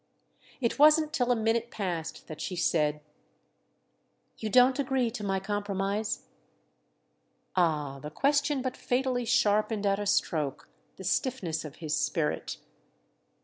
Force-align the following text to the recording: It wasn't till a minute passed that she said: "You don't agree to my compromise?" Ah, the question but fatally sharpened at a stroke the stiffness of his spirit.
It 0.59 0.79
wasn't 0.79 1.13
till 1.13 1.31
a 1.31 1.35
minute 1.35 1.69
passed 1.69 2.25
that 2.27 2.41
she 2.41 2.55
said: 2.55 3.01
"You 4.35 4.49
don't 4.49 4.79
agree 4.79 5.11
to 5.11 5.23
my 5.23 5.39
compromise?" 5.39 6.23
Ah, 7.55 7.99
the 7.99 8.09
question 8.09 8.63
but 8.63 8.75
fatally 8.75 9.25
sharpened 9.25 9.85
at 9.85 9.99
a 9.99 10.07
stroke 10.07 10.69
the 10.95 11.03
stiffness 11.03 11.63
of 11.63 11.75
his 11.75 11.95
spirit. 11.95 12.57